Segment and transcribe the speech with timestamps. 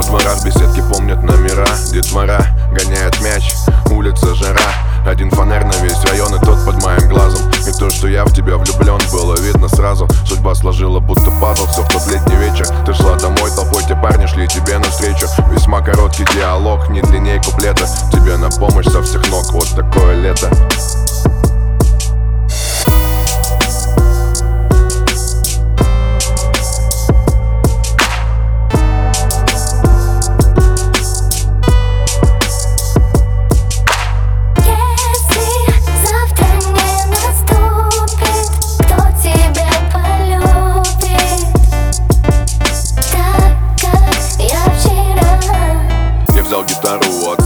[0.00, 2.40] Во дворах беседки помнят номера Детвора
[2.72, 3.52] гоняет мяч,
[3.90, 4.72] улица жара.
[5.04, 7.50] Один фонарь на весь район и тот под моим глазом.
[7.68, 10.08] И то, что я в тебя влюблен, было видно сразу.
[10.24, 12.66] Судьба сложила будто пазл, все в тот летний вечер.
[12.86, 15.26] Ты шла домой, толпой те парни шли тебе навстречу.
[15.52, 17.86] Весьма короткий диалог, не длинней куплета.
[18.10, 20.48] Тебе на помощь со всех ног, вот такое лето.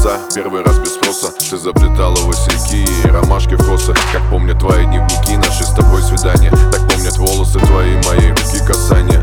[0.04, 1.32] лица Первый раз без спроса.
[1.50, 3.94] Ты заплетала васильки и ромашки в косы.
[4.12, 6.50] Как помнят твои дневники, наши с тобой свидания.
[6.72, 9.22] Так помнят волосы твои, мои, руки касания.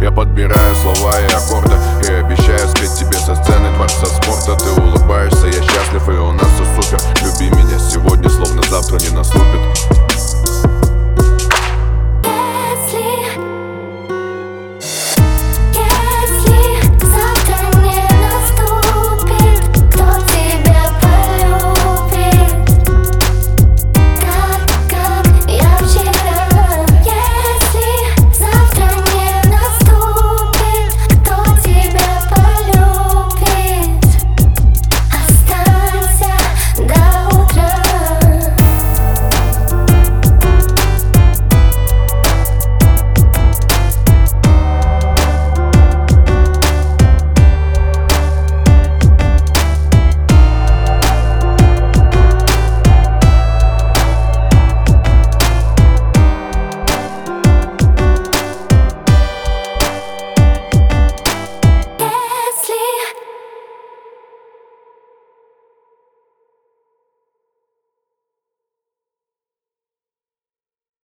[0.00, 1.74] Я подбираю слова и аккорды
[2.06, 4.45] И обещаю спеть тебе со сцены дворца спорта